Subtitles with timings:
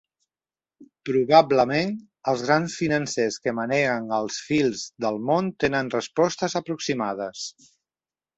[1.09, 1.91] Probablement,
[2.33, 7.47] els grans financers que maneguen els fils del món tenen respostes aproximades.